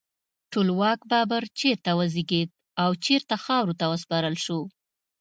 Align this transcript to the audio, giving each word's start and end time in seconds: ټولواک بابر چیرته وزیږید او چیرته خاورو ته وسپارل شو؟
ټولواک 0.51 0.99
بابر 1.11 1.43
چیرته 1.59 1.89
وزیږید 1.99 2.49
او 2.83 2.89
چیرته 3.05 3.35
خاورو 3.43 3.77
ته 3.79 3.85
وسپارل 3.91 4.35
شو؟ 4.45 4.59